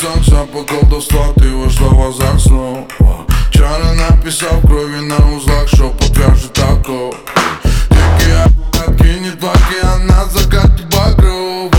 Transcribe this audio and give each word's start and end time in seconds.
серця 0.00 0.46
колдовства 0.68 1.26
ти 1.38 1.48
важлива 1.48 2.12
заснув 2.12 2.78
Чара 3.50 3.94
написал 3.94 4.62
крові 4.62 5.00
на 5.00 5.16
узлах, 5.36 5.68
що 5.68 5.90
покаже 5.90 6.48
тако 6.52 7.14
Тільки 7.88 8.30
я 8.30 8.46
не 9.20 9.30
плаки, 9.30 9.82
а 9.82 9.98
на 9.98 10.24
закате 10.24 10.82
багров 10.92 11.75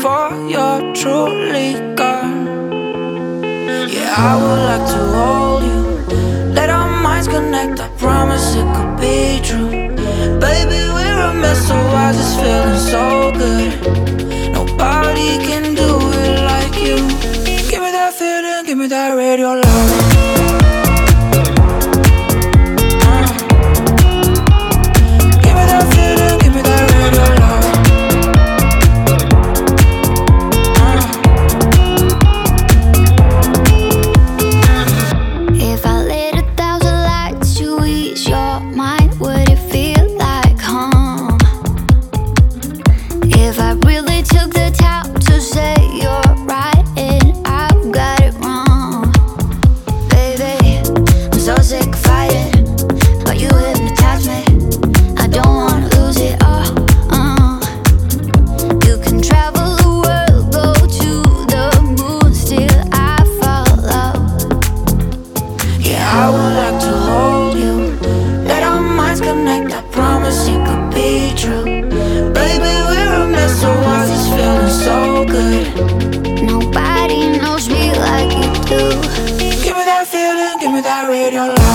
before 0.00 0.32
you're 0.48 0.94
truly 0.94 1.74
gone. 1.94 2.46
Yeah, 3.94 4.14
I 4.16 4.32
would 4.40 4.62
like 4.70 4.86
to 4.94 5.00
hold 5.16 5.62
you. 5.62 6.54
Let 6.54 6.70
our 6.70 6.88
minds 7.02 7.28
connect, 7.28 7.80
I 7.80 7.88
promise 7.98 8.54
it 8.54 8.68
could 8.74 8.94
be 8.98 9.40
true. 9.46 9.68
Baby, 10.40 10.80
we're 10.96 11.20
a 11.28 11.34
mess, 11.34 11.68
so 11.68 11.74
why 11.92 12.12
this 12.12 12.34
feeling 12.40 12.80
so 12.92 13.30
good? 13.40 14.52
Nobody 14.54 15.36
can 15.48 15.74
do 15.74 15.90
it 16.22 16.44
like 16.50 16.76
you. 16.86 16.96
Give 17.68 17.82
me 17.82 17.90
that 17.92 18.14
feeling, 18.14 18.64
give 18.64 18.78
me 18.78 18.86
that 18.86 19.14
radio. 19.14 19.48
Light. 19.48 19.69
interior. 81.30 81.69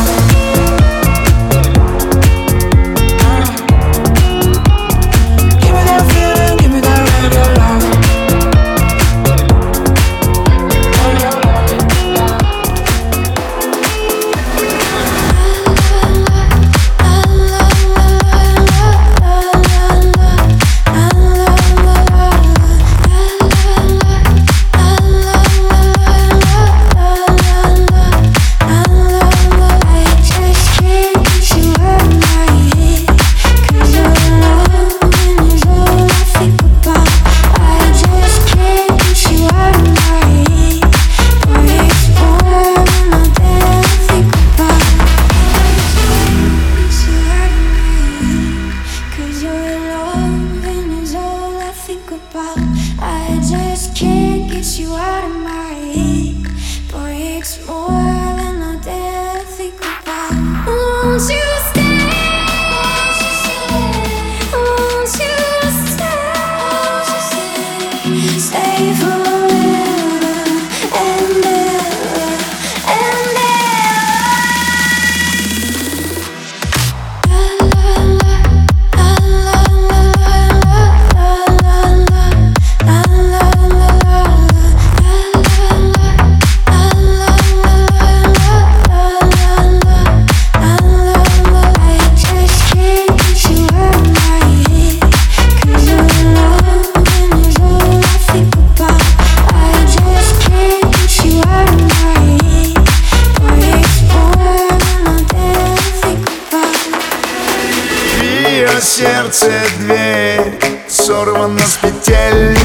Сорвана 110.95 111.59
с 111.59 111.74
петель. 111.74 112.57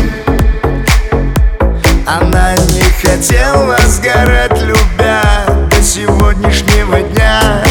Она 2.07 2.55
не 2.55 2.83
хотела 3.03 3.77
сгорать, 3.89 4.63
любя 4.63 5.45
до 5.71 5.83
сегодняшнего 5.83 7.01
дня. 7.01 7.63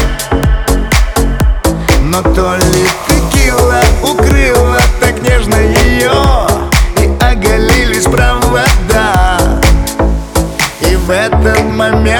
Но 2.02 2.22
то 2.22 2.56
ли 2.56 2.86
текила 3.08 3.80
укрыла 4.02 4.80
так 5.00 5.22
нежно 5.22 5.56
ее 5.56 6.12
И 6.98 7.06
оголились 7.24 8.04
провода. 8.04 9.38
И 10.80 10.94
в 10.96 11.10
этот 11.10 11.64
момент 11.64 12.19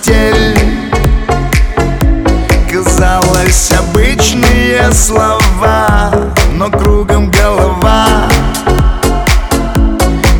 петель 0.00 0.58
Казалось, 2.70 3.72
обычные 3.72 4.92
слова 4.92 6.12
Но 6.54 6.70
кругом 6.70 7.30
голова. 7.30 8.28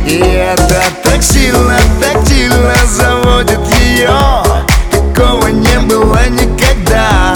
И 0.05 0.17
это 0.17 0.81
так 1.03 1.21
сильно, 1.21 1.77
так 1.99 2.25
сильно 2.27 2.73
заводит 2.85 3.59
ее 3.79 4.09
Такого 4.91 5.47
не 5.47 5.79
было 5.79 6.27
никогда. 6.29 7.33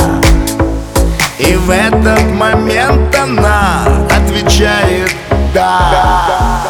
И 1.37 1.55
в 1.55 1.69
этот 1.69 2.21
момент 2.33 3.15
она 3.15 3.83
отвечает 4.09 5.11
«да» 5.53 6.61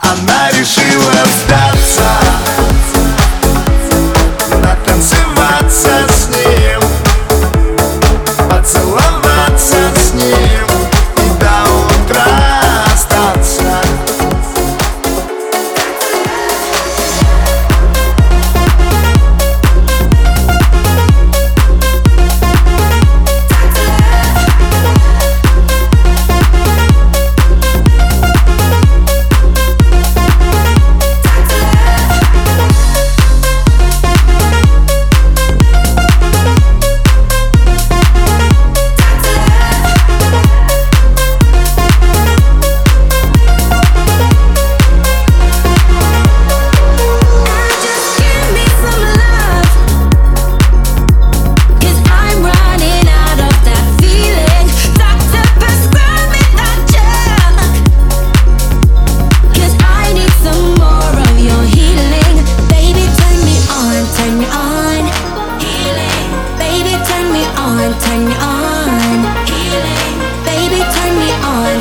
Она 0.00 0.50
решила 0.50 1.12
сдаться 1.44 1.55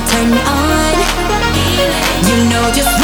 turn 0.07 0.29
me 0.31 0.39
on. 0.39 0.93
You 2.27 2.49
know 2.49 2.71
just 2.73 2.94